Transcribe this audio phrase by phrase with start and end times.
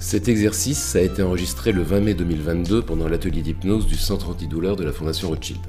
[0.00, 4.74] Cet exercice a été enregistré le 20 mai 2022 pendant l'atelier d'hypnose du Centre antidouleur
[4.74, 5.60] de la Fondation Rothschild.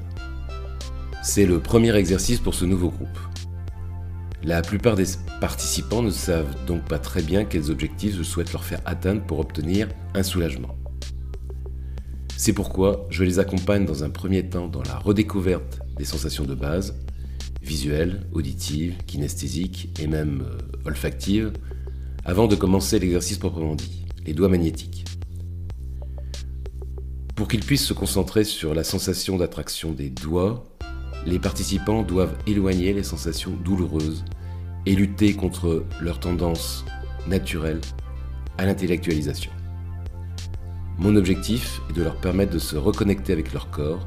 [1.22, 3.18] C'est le premier exercice pour ce nouveau groupe.
[4.42, 5.04] La plupart des
[5.42, 9.38] participants ne savent donc pas très bien quels objectifs je souhaite leur faire atteindre pour
[9.38, 10.78] obtenir un soulagement.
[12.38, 16.54] C'est pourquoi je les accompagne dans un premier temps dans la redécouverte des sensations de
[16.54, 16.94] base,
[17.60, 21.52] visuelles, auditives, kinesthésiques et même euh, olfactives,
[22.24, 25.04] avant de commencer l'exercice proprement dit, les doigts magnétiques.
[27.34, 30.64] Pour qu'ils puissent se concentrer sur la sensation d'attraction des doigts,
[31.26, 34.24] les participants doivent éloigner les sensations douloureuses
[34.86, 36.84] et lutter contre leur tendance
[37.26, 37.80] naturelle
[38.58, 39.52] à l'intellectualisation.
[40.98, 44.06] Mon objectif est de leur permettre de se reconnecter avec leur corps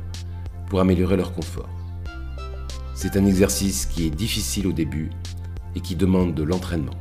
[0.69, 1.69] pour améliorer leur confort.
[2.93, 5.09] C'est un exercice qui est difficile au début
[5.75, 6.93] et qui demande de l'entraînement.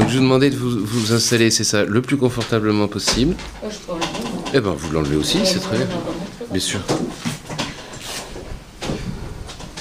[0.00, 3.34] Donc je vous demandais de vous, vous installer, c'est ça, le plus confortablement possible.
[4.54, 5.86] Eh ben vous l'enlevez aussi, c'est très bien.
[6.50, 6.80] Bien sûr.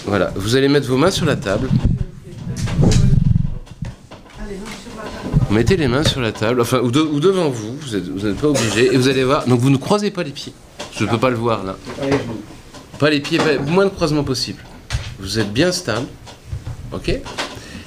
[0.05, 1.69] Voilà, vous allez mettre vos mains sur la table.
[5.49, 8.33] Mettez les mains sur la table, enfin, ou, de- ou devant vous, vous n'êtes vous
[8.35, 9.47] pas obligé, et vous allez voir.
[9.47, 10.51] Donc vous ne croisez pas les pieds.
[10.97, 11.77] Je ne peux pas le voir là.
[12.99, 14.61] Pas les pieds, pas- moins de croisement possible.
[15.21, 16.07] Vous êtes bien stable.
[16.91, 17.09] Ok?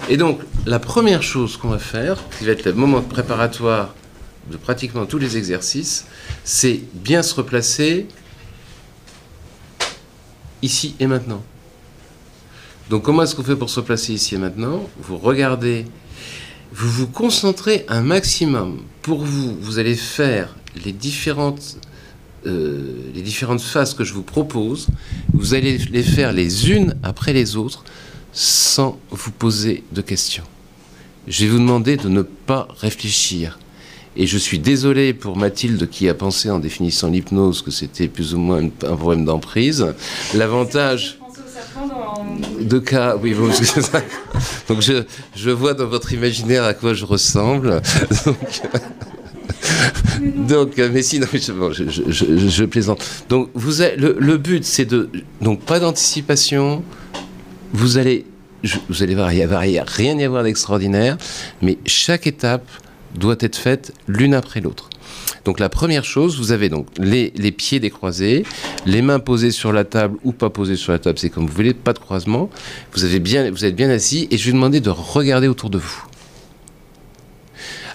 [0.09, 3.95] Et donc, la première chose qu'on va faire, qui va être le moment préparatoire
[4.51, 6.07] de pratiquement tous les exercices,
[6.45, 8.07] c'est bien se replacer
[10.63, 11.43] ici et maintenant.
[12.91, 14.89] Donc, comment est-ce qu'on fait pour se replacer ici et maintenant?
[15.01, 15.87] Vous regardez,
[16.73, 18.83] vous vous concentrez un maximum.
[19.03, 21.79] Pour vous, vous allez faire les différentes
[22.45, 24.89] euh, les différentes phases que je vous propose,
[25.33, 27.85] vous allez les faire les unes après les autres
[28.33, 30.43] sans vous poser de questions.
[31.29, 33.59] Je vais vous demander de ne pas réfléchir.
[34.17, 38.35] Et je suis désolé pour Mathilde qui a pensé en définissant l'hypnose que c'était plus
[38.35, 39.87] ou moins un problème d'emprise.
[40.35, 41.19] L'avantage
[42.61, 44.03] de cas, oui, vous, ça.
[44.69, 45.05] donc je,
[45.35, 47.81] je vois dans votre imaginaire à quoi je ressemble.
[48.27, 48.37] Donc,
[50.49, 53.05] donc, euh, mais sinon, je, bon, je, je- je- je plaisante.
[53.29, 55.09] Donc, vous avez- le, le but, c'est de.
[55.41, 56.83] Donc, pas d'anticipation.
[57.73, 58.25] Vous allez.
[58.63, 61.17] Je- vous allez voir, il n'y a, rien y avoir d'extraordinaire,
[61.61, 62.69] mais chaque étape
[63.15, 64.89] doit être faite l'une après l'autre.
[65.45, 68.45] Donc, la première chose, vous avez donc les, pieds décroisés,
[68.87, 71.53] les mains posées sur la table ou pas posées sur la table, c'est comme vous
[71.53, 72.49] voulez, pas de croisement.
[72.93, 75.79] Vous, avez bien, vous êtes bien assis et je vais demander de regarder autour de
[75.79, 76.05] vous.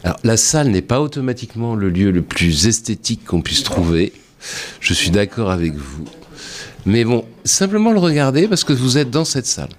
[0.04, 4.14] Alors, la salle n'est pas automatiquement le lieu le plus esthétique qu'on puisse trouver.
[4.80, 6.06] Je suis d'accord avec vous.
[6.86, 9.70] Mais bon, simplement le regarder parce que vous êtes dans cette salle.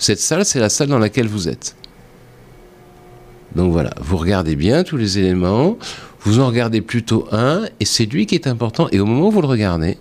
[0.00, 1.76] Cette salle, c'est la salle dans laquelle vous êtes.
[3.54, 5.76] Donc voilà, vous regardez bien tous les éléments,
[6.20, 8.88] vous en regardez plutôt un, et c'est lui qui est important.
[8.92, 9.98] Et au moment où vous le regardez,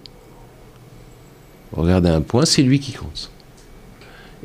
[1.74, 3.30] vous regardez un point, c'est lui qui compte.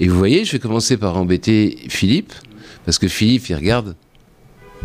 [0.00, 2.32] Et vous voyez, je vais commencer par embêter Philippe,
[2.84, 3.94] parce que Philippe, il regarde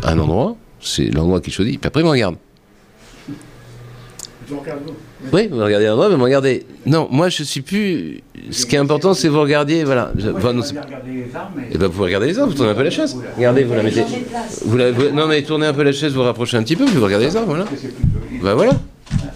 [0.04, 2.36] un endroit, c'est l'endroit qu'il choisit, puis après il me regarde.
[5.32, 6.66] Oui, vous regardez un endroit, mais vous regardez.
[6.86, 8.20] Non, moi je suis plus.
[8.50, 10.12] Ce qui est important, c'est vous regardiez, voilà.
[10.16, 10.74] Je- enfin, non, c'est-
[11.72, 13.16] Eh ben, vous pouvez regarder les arbres, vous tournez un peu la chaise.
[13.36, 14.04] Regardez, vous la mettez.
[14.64, 16.94] Vous la- non, mais tournez un peu la chaise, vous rapprochez un petit peu, puis
[16.96, 17.66] vous regardez les arbres, voilà.
[18.42, 18.72] Bah voilà,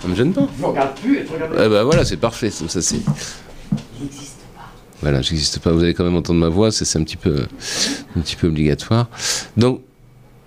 [0.02, 0.46] ça me gêne pas.
[0.58, 1.24] Je regarde plus et.
[1.54, 3.00] Eh ben voilà, c'est parfait, ça ça, c'est.
[5.02, 5.70] Voilà, j'existe pas.
[5.72, 7.36] Vous allez quand même entendre ma voix, c'est un petit peu,
[8.16, 9.08] un petit peu obligatoire.
[9.56, 9.82] Donc,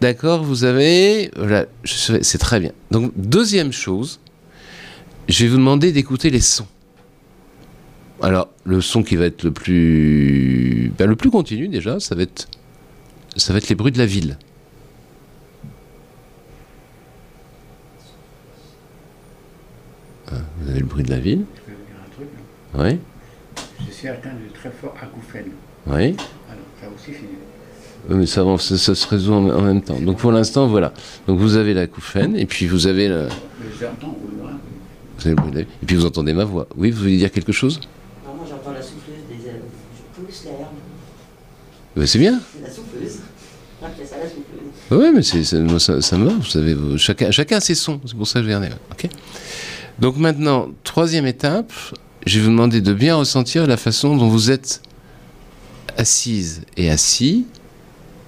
[0.02, 2.72] d'accord, vous avez, voilà, c'est très bien.
[2.90, 4.20] Donc, deuxième chose,
[5.28, 6.68] je vais vous demander d'écouter les sons.
[8.22, 12.24] Alors, le son qui va être le plus, ben, le plus continu déjà, ça va
[12.24, 12.48] être,
[13.36, 14.38] ça va être les bruits de la ville.
[20.32, 22.28] Ah, Vous avez le bruit de la ville, Je vais vous dire un truc.
[22.36, 22.90] là.
[22.90, 25.52] oui, Je suis atteint de très fort acouphène.
[25.88, 25.94] oui.
[26.50, 28.10] Alors, ça aussi, c'est.
[28.10, 30.00] Oui, mais ça, ça, ça se résout en, en même temps.
[30.00, 30.94] Donc pour l'instant, voilà.
[31.28, 33.28] Donc vous avez la couffaine, et puis vous avez le,
[33.60, 34.52] Mais j'entends au loin.
[35.18, 36.68] Vous avez le bruit de la vie, et puis vous entendez ma voix.
[36.78, 37.80] Oui, vous voulez dire quelque chose
[38.26, 39.58] Non, moi j'entends la souffleuse des herbes.
[40.18, 40.68] Je pousse l'herbe.
[41.96, 42.40] Ben, C'est bien.
[42.56, 43.20] C'est la souffleuse.
[43.82, 44.98] Ça la.
[44.98, 46.34] Oui, mais c'est, c'est- moi, ça, ça me va.
[46.34, 48.00] Vous savez, vous- chacun, chacun a ses sons.
[48.06, 48.76] C'est pour ça que je vais regarder.
[48.92, 49.10] Ok?
[50.00, 51.72] Donc maintenant, troisième étape,
[52.26, 54.82] je vais vous demander de bien ressentir la façon dont vous êtes
[55.98, 57.46] assise et assis,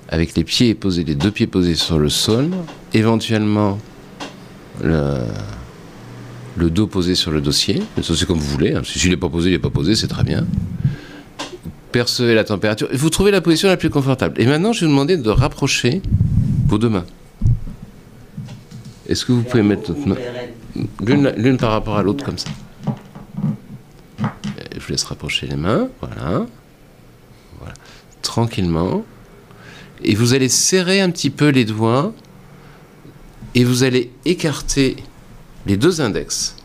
[0.09, 2.50] avec les pieds posés, les deux pieds posés sur le sol,
[2.94, 3.77] éventuellement
[4.83, 5.19] le,
[6.57, 7.81] le dos posé sur le dossier.
[8.01, 8.73] C'est comme vous voulez.
[8.73, 8.81] hein.
[8.83, 10.45] Si- S'il n'est pas posé, il n'est pas posé, c'est très bien.
[11.91, 12.87] percevez la température.
[12.93, 14.39] Vous trouvez la position la plus confortable.
[14.39, 16.01] Et maintenant, je vais vous demander de rapprocher
[16.67, 17.05] vos deux mains.
[19.07, 20.15] Est-ce que vous pouvez mettre votre main
[21.35, 22.49] l'une par rapport à l'autre comme ça?
[24.19, 25.89] Je vous laisse rapprocher les mains.
[25.99, 26.45] Voilà.
[27.57, 27.73] Voilà.
[28.21, 29.03] Tranquillement.
[30.03, 32.13] Et vous allez serrer un petit peu les doigts.
[33.55, 34.95] Et vous allez écarter
[35.69, 36.56] les deux index.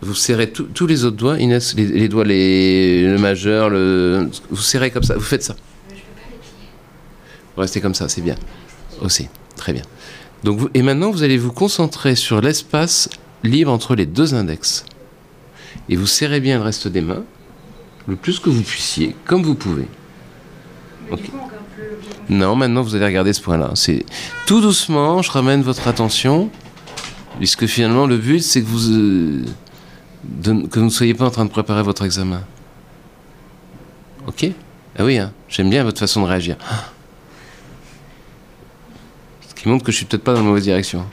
[0.00, 4.28] Vous serrez tous- tous les autres doigts, Inès, les, les doigts, les, le majeur, le,
[4.50, 5.54] vous serrez comme ça, vous faites ça.
[7.54, 8.34] Vous restez comme ça, c'est bien.
[9.02, 9.82] Aussi, très bien.
[10.44, 13.10] Donc vous- et maintenant, vous allez vous concentrer sur l'espace
[13.44, 14.84] libre entre les deux index.
[15.90, 17.24] Et vous serrez bien le reste des mains,
[18.08, 19.86] le plus que vous puissiez, comme vous pouvez.
[22.30, 23.72] Non, maintenant vous allez regarder ce point-là.
[23.74, 24.04] C'est
[24.46, 26.50] tout doucement, je ramène votre attention,
[27.38, 29.44] puisque finalement le but c'est que vous euh,
[30.42, 32.42] que vous ne soyez pas en train de préparer votre examen?
[34.26, 34.46] Ok
[34.98, 36.56] Ah oui, hein, j'aime bien votre façon de réagir.
[39.48, 41.04] Ce qui montre que je suis peut-être pas dans la mauvaise direction.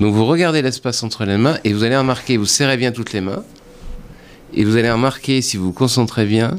[0.00, 3.12] Donc vous regardez l'espace entre les mains et vous allez remarquer, vous serrez bien toutes
[3.12, 3.44] les mains.
[4.52, 6.58] Et vous allez remarquer, si vous vous concentrez bien,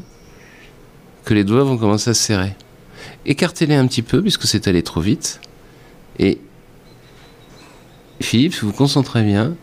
[1.26, 2.56] que les doigts vont commencer à se serrer.
[3.26, 5.42] Écartez-les un petit peu, puisque c'est allé trop vite.
[6.22, 6.40] Et
[8.22, 9.56] Philippe, si vous vous concentrez bien,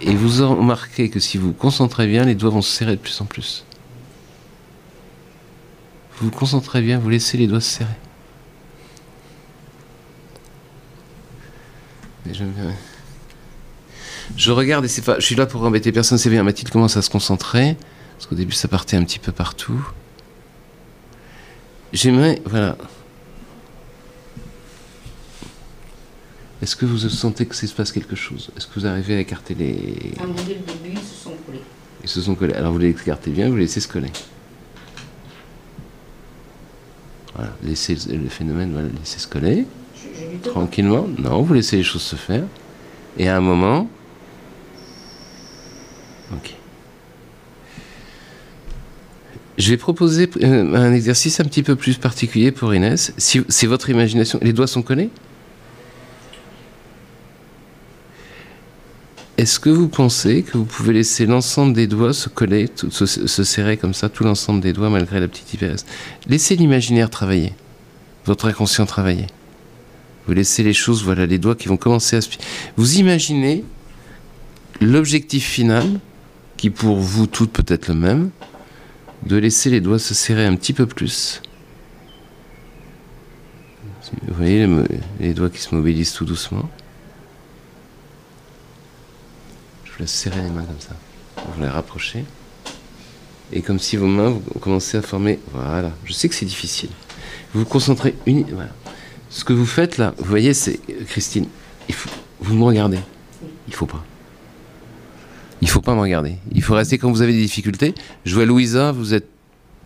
[0.00, 3.00] et vous remarquez que si vous vous concentrez bien, les doigts vont se serrer de
[3.00, 3.64] plus en plus.
[6.18, 7.90] Vous vous concentrez bien, vous laissez les doigts se serrer.
[14.36, 15.18] Je regarde et c'est pas.
[15.18, 16.42] Je suis là pour embêter personne, c'est bien.
[16.42, 17.76] Mathilde commence à se concentrer.
[18.16, 19.86] Parce qu'au début, ça partait un petit peu partout.
[21.92, 22.40] J'aimerais.
[22.44, 22.76] Voilà.
[26.66, 28.50] Est-ce que vous sentez que se passe quelque chose?
[28.56, 30.10] Est-ce que vous arrivez à écarter les.
[30.18, 30.58] À mon le début,
[30.90, 31.60] ils se sont collés.
[32.02, 32.54] Ils se sont collés.
[32.54, 34.10] Alors vous les écartez bien, vous les laissez se coller.
[37.36, 39.64] Voilà, laissez le phénomène, voilà, laissez se coller.
[39.94, 40.00] Je,
[40.42, 40.50] je.
[40.50, 41.06] Tranquillement.
[41.18, 42.42] Non, vous laissez les choses se faire.
[43.16, 43.88] Et à un moment.
[46.32, 46.52] Ok.
[49.56, 53.12] Je vais proposer euh, un exercice un petit peu plus particulier pour Inès.
[53.18, 55.10] Si c'est votre imagination, les doigts sont collés?
[59.46, 63.44] Est-ce que vous pensez que vous pouvez laisser l'ensemble des doigts se coller, se, se
[63.44, 65.86] serrer comme ça, tout l'ensemble des doigts malgré la petite hyperesse
[66.26, 67.52] Laissez l'imaginaire travailler,
[68.24, 69.28] votre inconscient travailler.
[70.26, 72.28] Vous laissez les choses, voilà, les doigts qui vont commencer à se...
[72.76, 73.62] Vous imaginez
[74.80, 76.00] l'objectif final,
[76.56, 78.30] qui pour vous toutes peut être le même,
[79.26, 81.40] de laisser les doigts se serrer un petit peu plus.
[84.26, 84.68] Vous voyez
[85.20, 86.68] les doigts qui se mobilisent tout doucement.
[89.96, 90.94] Vous laisse serrer les mains comme ça.
[91.36, 92.24] Vous les rapprochez.
[93.50, 95.38] Et comme si vos mains, vous commencez à former...
[95.52, 95.90] Voilà.
[96.04, 96.90] Je sais que c'est difficile.
[97.54, 98.44] Vous vous concentrez uni...
[98.52, 98.70] Voilà.
[99.30, 100.80] Ce que vous faites là, vous voyez, c'est...
[101.06, 101.46] Christine,
[101.88, 102.10] il faut...
[102.40, 102.98] vous me regardez.
[103.68, 104.04] Il faut pas.
[105.62, 106.36] Il faut pas me regarder.
[106.52, 107.94] Il faut rester quand vous avez des difficultés.
[108.26, 109.28] Je vois Louisa, vous êtes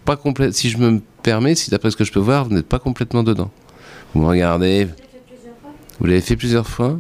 [0.05, 0.55] pas complète.
[0.55, 3.23] Si je me permets, si d'après ce que je peux voir, vous n'êtes pas complètement
[3.23, 3.53] dedans.
[4.13, 4.89] Vous me regardez.
[6.01, 6.99] Vous l'avez fait plusieurs fois?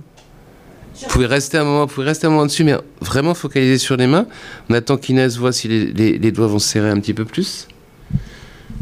[1.02, 3.97] Vous pouvez rester un moment, vous pouvez rester un moment dessus, mais vraiment focaliser sur
[3.97, 4.26] les mains.
[4.69, 7.25] On attend qu'Inès voit si les, les- les doigts vont se serrer un petit peu
[7.25, 7.66] plus.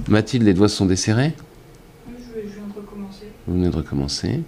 [0.09, 1.33] Mathilde, les doigts sont desserrés.
[2.09, 3.25] Oui, je, je viens de recommencer.
[3.47, 4.41] Vous venez de recommencer.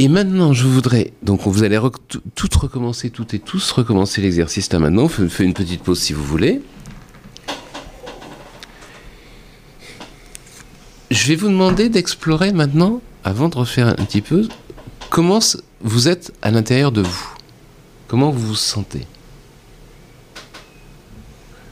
[0.00, 1.12] Et maintenant, je voudrais.
[1.22, 5.08] Donc, vous allez rec- tout, tout recommencer, toutes et tous recommencer l'exercice là maintenant.
[5.08, 6.60] Faites une petite pause si vous voulez.
[11.10, 14.48] Je vais vous demander d'explorer maintenant, avant de refaire un petit peu,
[15.10, 15.38] comment
[15.80, 17.28] vous êtes à l'intérieur de vous.
[18.08, 19.06] Comment vous vous sentez.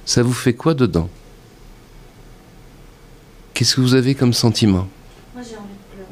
[0.04, 1.08] Ça vous fait quoi dedans?
[3.54, 4.86] Qu'est-ce que vous avez comme sentiment?
[5.34, 6.10] Moi, j'ai envie de pleurer.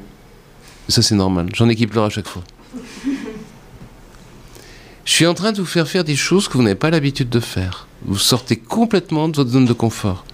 [0.88, 1.48] Ça, c'est normal.
[1.54, 2.42] J'en ai qui pleurent à chaque fois.
[5.04, 7.28] Je suis en train de vous faire faire des choses que vous n'avez pas l'habitude
[7.28, 7.86] de faire.
[8.06, 10.24] Vous sortez complètement de votre zone de confort.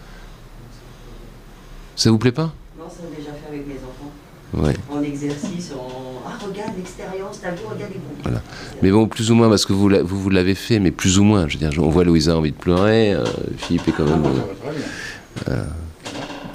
[1.97, 4.13] Ça vous plaît pas Non, ça j'ai déjà fait avec mes enfants.
[4.55, 4.75] Ouais.
[4.91, 6.23] En exercice, en.
[6.27, 8.23] Ah, regarde l'expérience, t'as vu, regarde les groupes.
[8.25, 8.43] Voilà.
[8.83, 11.19] Mais bon, plus ou moins, parce que vous, l'a- vous, vous l'avez fait, mais plus
[11.19, 11.47] ou moins.
[11.49, 13.25] Je veux dire, on voit Louisa a envie de pleurer, euh,
[13.59, 14.23] Philippe est quand Ah, même...
[14.23, 15.65] bon, ça euh, va très bien.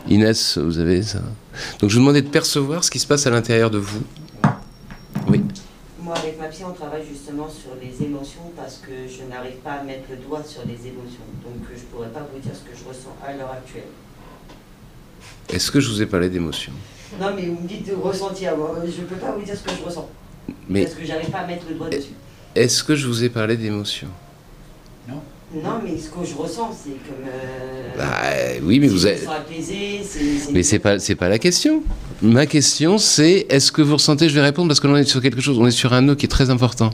[0.08, 1.20] Inès, vous avez ça.
[1.80, 4.04] Donc je vous demandais de percevoir ce qui se passe à l'intérieur de vous.
[5.28, 5.42] Oui.
[6.02, 9.72] Moi, avec ma psy, on travaille justement sur les émotions parce que je n'arrive pas
[9.72, 11.26] à mettre le doigt sur les émotions.
[11.44, 13.88] Donc, euh, je ne pourrais pas vous dire ce que je ressens à l'heure actuelle.
[15.52, 16.74] Est-ce que je vous ai parlé d'émotion
[17.20, 18.56] Non, mais vous me dites de ressentir.
[18.58, 20.10] Moi, Je ne peux pas vous dire ce que je ressens.
[20.70, 22.14] Mais Parce que j'arrive pas à mettre le doigt dessus.
[22.56, 24.08] est-ce que je vous ai parlé d'émotion
[25.54, 27.26] Non, mais ce que je ressens, c'est comme.
[27.28, 29.26] euh, Bah oui, mais si vous je me avez...
[29.26, 30.52] sens apaisée, c'est.
[30.52, 31.84] Mais c'est pas c'est pas la question.
[32.22, 35.22] Ma question c'est est-ce que vous ressentez je vais répondre parce que l'on est sur
[35.22, 36.90] quelque chose, on est sur un nœud qui est très important.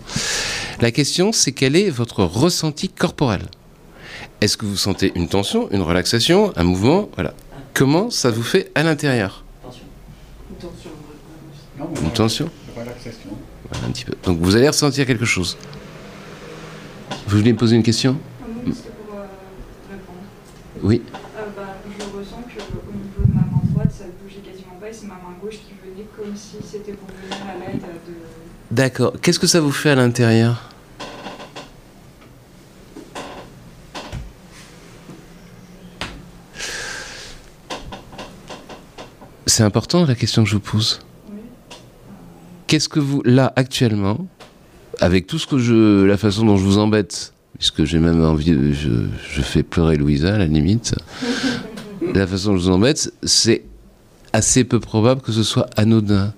[0.81, 3.41] La question c'est quel est votre ressenti corporel?
[4.41, 7.09] Est-ce que vous sentez une tension, une relaxation, un mouvement?
[7.15, 7.33] Voilà.
[7.73, 9.31] Comment ça vous fait à l'intérieur?
[9.31, 9.40] Non,
[11.91, 12.49] Une voilà, tension.
[12.73, 12.91] Voilà,
[13.85, 14.13] un petit peu.
[14.23, 15.57] Donc vous allez ressentir quelque chose.
[17.27, 19.25] Vous voulez me poser une question Ah non, c'était pour euh.
[20.83, 21.01] Oui.
[21.13, 24.89] Euh, bah, je ressens qu'au niveau de ma main droite, ça ne bougeait quasiment pas
[24.89, 28.13] et c'est ma main gauche qui venait comme si c'était pour venir à l'aide de.
[28.71, 29.13] D'accord.
[29.21, 30.69] Qu'est-ce que ça vous fait à l'intérieur?
[39.45, 41.01] C'est important la question que je vous pose.
[42.71, 44.27] Qu'est-ce que vous, là, actuellement,
[45.01, 46.05] avec tout ce que je.
[46.05, 48.51] la façon dont je vous embête, puisque j'ai même envie.
[48.51, 48.89] de- je,
[49.29, 50.95] je fais pleurer Louisa, à la limite.
[52.15, 53.63] la façon dont je vous embête, c'est
[54.31, 56.33] assez peu probable que ce soit anodin.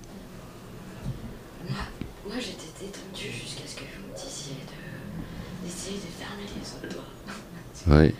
[2.26, 6.96] Moi j'étais détendue jusqu'à ce que vous me disiez de d'essayer de fermer les autres
[6.96, 8.02] doigts.
[8.02, 8.12] Oui.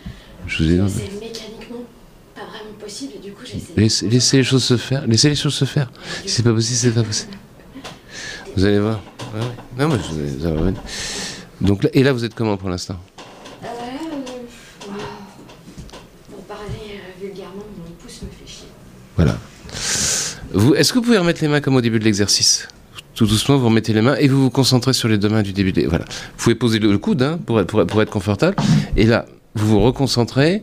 [0.46, 0.92] Je vous ai Mais dit.
[0.94, 1.84] c'est mécaniquement
[2.36, 3.72] pas vraiment possible et du coup j'essaie.
[3.76, 5.04] Laissez, laissez les choses se faire.
[5.08, 5.90] Laissez les choses se faire.
[6.22, 7.32] Si c'est pas possible, c'est pas possible.
[8.56, 9.00] Vous allez voir.
[9.34, 9.46] Ouais, ouais.
[9.78, 10.80] Non, mais vous- vous allez revenir.
[11.60, 12.96] Donc là, et là, vous êtes comment pour l'instant?
[13.62, 14.90] Euh, euh,
[16.30, 18.68] pour parler euh, vulgairement, mon pouce me fait chier.
[19.16, 19.36] Voilà.
[20.52, 22.68] Vous, est-ce que vous pouvez remettre les mains comme au début de l'exercice?
[23.14, 25.52] Tout doucement, vous remettez les mains et vous vous concentrez sur les deux mains du
[25.52, 25.72] début.
[25.72, 25.86] De...
[25.86, 26.04] Voilà.
[26.04, 28.56] Vous pouvez poser le, coude hein, pour être confortable.
[28.96, 30.62] Et là, vous vous reconcentrez.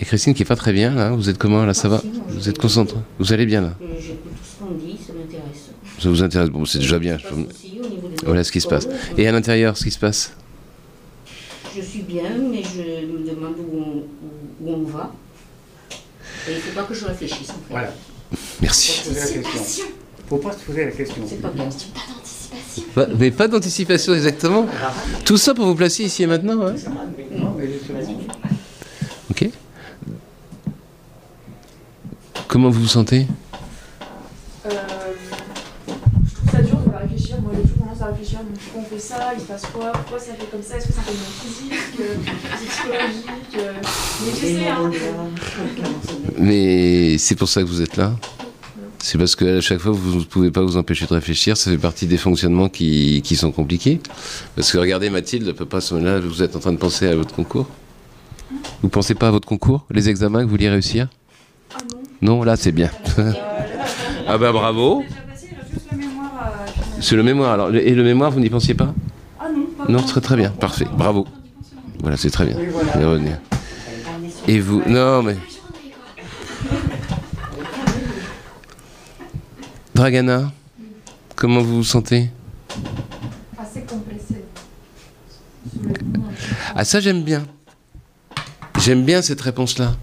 [0.00, 2.00] Et Christine qui est pas très bien là, vous êtes comment là Ça va?
[2.28, 5.70] Vous êtes concentré Vous allez bien là Euh, J'écoute tout ce qu'on dit, ça m'intéresse.
[6.02, 7.16] Ça vous intéresse Bon, c'est déjà bien.
[8.24, 8.88] Voilà ce qui se passe.
[9.16, 10.32] Et à l'intérieur, ce qui se passe
[11.76, 15.12] Je suis bien, mais je me demande où on, où- où on va.
[16.48, 17.58] Et il ne faut pas que je réfléchisse en fait.
[17.70, 17.92] Voilà.
[18.60, 19.08] Merci.
[19.08, 19.84] Anticipation
[20.28, 21.22] Faut pas se poser la question.
[21.28, 21.68] C'est pas bien.
[22.94, 24.66] Pas mais pas d'anticipation exactement.
[25.24, 26.60] Tout ça pour vous placer ici et maintenant.
[26.66, 26.74] hein
[27.36, 28.00] Non, mais justement.
[29.30, 29.48] ok.
[32.48, 33.26] Comment vous vous sentez
[34.66, 34.70] Euh,
[36.28, 37.40] je trouve ça dur de réfléchir.
[37.40, 38.38] Moi, j'ai toujours tendance à réfléchir.
[38.40, 40.88] Donc, pourquoi on fait ça Il se passe quoi Pourquoi ça fait comme ça Est-ce
[40.88, 42.16] que ça fait physique euh,
[42.56, 43.72] psychologique euh,
[44.24, 44.68] Mais j'essaie.
[44.68, 44.90] Hein,
[46.38, 48.12] Mais c'est pour ça que vous êtes là.
[48.98, 51.56] C'est parce que à chaque fois, vous ne pouvez pas vous empêcher de réfléchir.
[51.56, 54.00] Ça fait partie des fonctionnements qui, qui sont compliqués.
[54.54, 56.78] Parce que regardez, Mathilde, à peu près à ce moment-là, vous êtes en train de
[56.78, 57.66] penser à votre concours.
[58.82, 61.08] Vous pensez pas à votre concours Les examens que vous vouliez réussir
[61.74, 62.36] Ah non.
[62.36, 62.90] Non, là, c'est bien.
[64.28, 65.02] ah bah bravo.
[67.02, 67.52] C'est le mémoire.
[67.52, 68.94] Alors, et le mémoire, vous n'y pensiez pas
[69.40, 70.50] Ah non, pas Non, très très bien.
[70.50, 70.86] Parfait.
[70.96, 71.26] Bravo.
[72.00, 72.56] Voilà, c'est très bien.
[74.46, 75.36] Et vous Non, mais...
[79.94, 80.50] Dragana,
[81.36, 82.30] comment vous vous sentez
[83.58, 84.44] Assez compressé.
[86.74, 87.44] Ah ça j'aime bien.
[88.78, 89.94] J'aime bien cette réponse-là.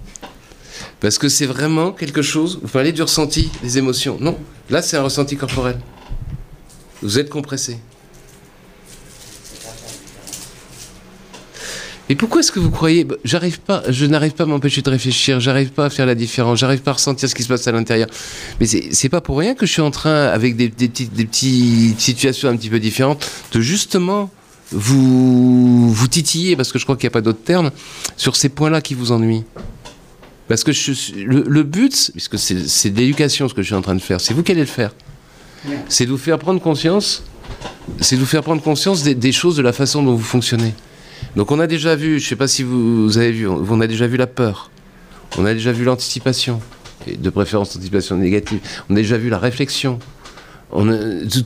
[0.99, 4.17] Parce que c'est vraiment quelque chose, vous parlez du ressenti, des émotions.
[4.21, 4.37] Non,
[4.69, 5.79] là c'est un ressenti corporel.
[7.01, 7.79] Vous êtes compressé.
[12.11, 14.89] Et pourquoi est-ce que vous croyez bah, J'arrive pas, je n'arrive pas à m'empêcher de
[14.89, 17.67] réfléchir, j'arrive pas à faire la différence, j'arrive pas à ressentir ce qui se passe
[17.67, 18.07] à l'intérieur.
[18.59, 22.01] Mais c'est pas pour rien que je suis en train, avec des, petites, des petites
[22.01, 24.31] situations un petit peu différentes, de justement
[24.71, 27.69] vous, vous titiller, parce que je crois qu'il n'y a pas d'autre terme,
[28.17, 29.43] sur ces points-là qui vous ennuient.
[30.47, 30.71] Parce que
[31.15, 34.19] le, le but, puisque c'est de l'éducation ce que je suis en train de faire,
[34.19, 34.95] c'est vous qui allez le faire.
[35.87, 37.23] C'est de vous faire prendre conscience,
[37.99, 40.73] c'est vous faire prendre conscience des, choses, de la façon dont vous fonctionnez.
[41.35, 43.87] Donc on a déjà vu, je ne sais pas si vous, avez vu, on, a
[43.87, 44.71] déjà vu la peur,
[45.37, 46.61] on a déjà vu l'anticipation,
[47.07, 49.99] de préférence l'anticipation négative, on a déjà vu la réflexion.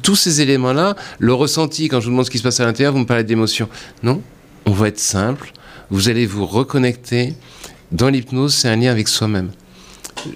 [0.01, 2.93] Tous ces éléments-là, le ressenti, quand je vous demande ce qui se passe à l'intérieur,
[2.93, 3.69] vous me parlez d'émotion.
[4.03, 4.21] Non,
[4.65, 5.53] on va être simple,
[5.89, 7.33] vous allez vous reconnecter.
[7.91, 9.51] Dans l'hypnose, c'est un lien avec soi-même.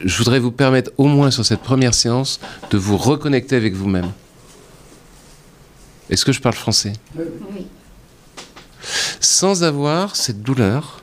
[0.03, 2.39] Je voudrais vous permettre, au moins sur cette première séance,
[2.71, 4.11] de vous reconnecter avec vous-même.
[6.09, 6.93] Est-ce que je parle français?
[7.15, 7.67] Oui.
[9.19, 11.01] sans avoir cette douleur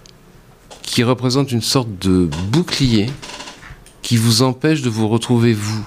[0.83, 3.11] qui représente une sorte de bouclier
[4.03, 5.87] qui vous empêche de vous retrouver vous.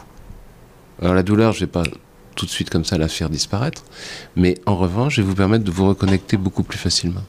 [1.01, 1.83] Alors la douleur, je ne vais pas
[2.35, 3.83] tout de suite comme ça la faire disparaître,
[4.35, 7.23] mais en revanche, je vais vous permettre de vous reconnecter beaucoup plus facilement.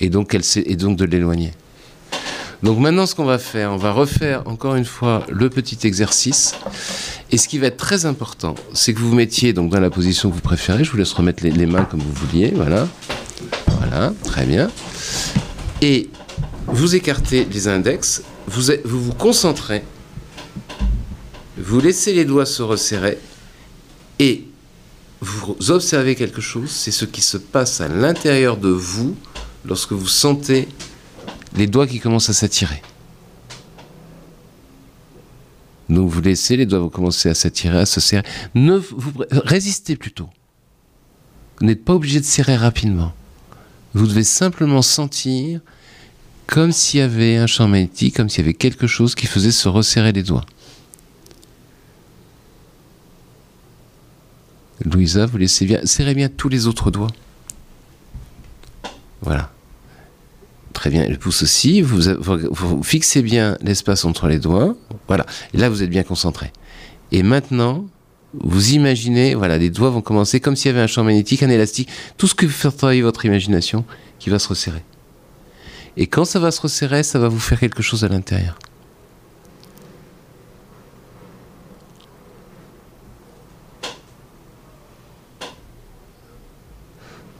[0.00, 1.52] Et donc, elle et donc de l'éloigner.
[2.64, 6.54] Donc maintenant, ce qu'on va faire, on va refaire encore une fois le petit exercice.
[7.30, 9.90] Et ce qui va être très important, c'est que vous vous mettiez donc dans la
[9.90, 10.82] position que vous préférez.
[10.82, 12.52] Je vous laisse remettre les, mains comme vous vouliez.
[12.54, 12.88] Voilà.
[13.66, 14.70] Voilà, très bien.
[15.82, 16.08] Et
[16.66, 19.82] vous écartez les index, vous, vous concentrez,
[21.58, 23.18] vous laissez les doigts se resserrer
[24.18, 24.46] et
[25.20, 29.14] vous observez quelque chose, c'est ce qui se passe à l'intérieur de vous
[29.66, 30.66] lorsque vous sentez
[31.54, 32.82] les doigts qui commencent à s'attirer.
[35.88, 38.26] Donc vous laissez les doigts vous commencer à s'attirer, à se serrer.
[38.54, 40.28] Ne vous résistez plutôt.
[41.60, 43.12] Vous n'êtes pas obligé de serrer rapidement.
[43.92, 45.60] Vous devez simplement sentir
[46.46, 49.52] comme s'il y avait un champ magnétique, comme s'il y avait quelque chose qui faisait
[49.52, 50.44] se resserrer les doigts.
[54.84, 57.10] Louisa, vous laissez bien, serrez bien tous les autres doigts.
[59.22, 59.53] Voilà.
[60.84, 61.80] Très bien, le pouce aussi.
[61.80, 64.76] Vous, vous- vous fixez bien l'espace entre les doigts.
[65.08, 65.24] Voilà.
[65.54, 66.52] Là, vous êtes bien concentré.
[67.10, 67.86] Et maintenant,
[68.34, 71.48] vous imaginez, voilà, les doigts vont commencer comme s'il y avait un champ magnétique, un
[71.48, 71.88] élastique,
[72.18, 73.86] tout ce que fait travailler votre imagination
[74.18, 74.82] qui va se resserrer.
[75.96, 78.58] Et quand ça va se resserrer, ça va vous faire quelque chose à l'intérieur.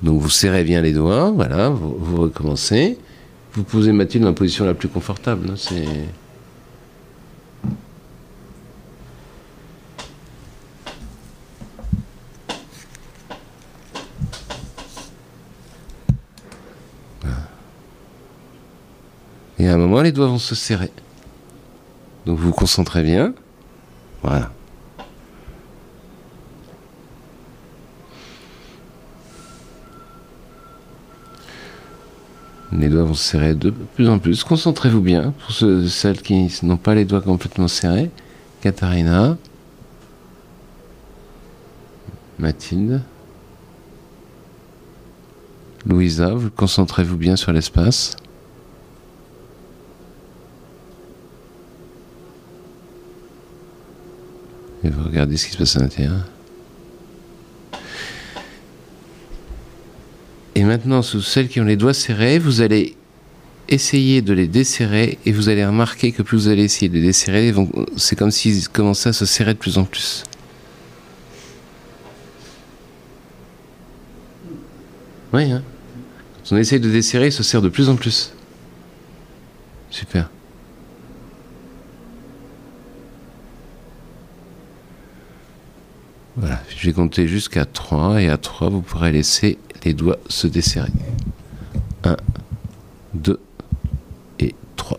[0.02, 2.98] Donc vous serrez bien les doigts, voilà, vous, vous recommencez.
[3.54, 5.48] Vous posez Mathilde dans la position la plus confortable.
[5.50, 5.86] hein, c'est...
[19.60, 20.90] Et à un moment, les doigts vont se serrer.
[22.26, 23.34] Donc vous vous concentrez bien.
[24.22, 24.50] Voilà.
[32.74, 34.42] Les doigts vont se serrer de plus en plus.
[34.42, 38.10] Concentrez-vous bien pour celles qui n'ont pas les doigts complètement serrés.
[38.60, 39.36] Katharina.
[42.38, 43.00] Mathilde.
[45.86, 48.16] Louisa, vous concentrez-vous bien sur l'espace.
[54.82, 56.24] Et vous regardez ce qui se passe à l'intérieur.
[60.54, 62.96] Et maintenant, sous celles qui ont les doigts serrés, vous allez
[63.68, 67.02] essayer de les desserrer et vous allez remarquer que plus vous allez essayer de les
[67.02, 67.52] desserrer,
[67.96, 70.22] c'est comme s'ils commençaient à se serrer de plus en plus.
[75.32, 75.62] Oui, hein
[76.50, 78.32] on essaye de desserrer, ils se serrent de plus en plus.
[79.90, 80.28] Super.
[86.36, 90.46] Voilà, je vais compter jusqu'à 3 et à 3, vous pourrez laisser les doigts se
[90.46, 90.90] desserrer.
[92.04, 92.16] 1,
[93.14, 93.40] 2
[94.40, 94.98] et 3.